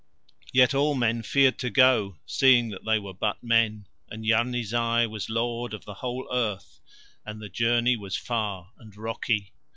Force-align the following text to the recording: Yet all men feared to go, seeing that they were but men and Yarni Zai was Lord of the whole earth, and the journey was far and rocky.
Yet 0.51 0.73
all 0.73 0.95
men 0.95 1.21
feared 1.21 1.59
to 1.59 1.69
go, 1.69 2.17
seeing 2.25 2.69
that 2.69 2.85
they 2.85 2.97
were 2.97 3.13
but 3.13 3.43
men 3.43 3.85
and 4.09 4.25
Yarni 4.25 4.63
Zai 4.63 5.05
was 5.05 5.29
Lord 5.29 5.75
of 5.75 5.85
the 5.85 5.93
whole 5.93 6.27
earth, 6.33 6.79
and 7.23 7.39
the 7.39 7.49
journey 7.49 7.95
was 7.95 8.17
far 8.17 8.71
and 8.79 8.97
rocky. 8.97 9.53